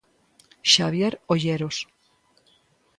[0.73, 1.77] Xabier Olleros.